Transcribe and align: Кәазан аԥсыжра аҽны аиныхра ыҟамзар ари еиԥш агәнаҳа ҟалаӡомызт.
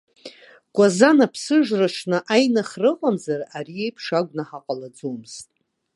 Кәазан 0.75 1.17
аԥсыжра 1.25 1.87
аҽны 1.91 2.17
аиныхра 2.33 2.89
ыҟамзар 2.93 3.41
ари 3.57 3.77
еиԥш 3.83 4.05
агәнаҳа 4.19 4.65
ҟалаӡомызт. 4.65 5.49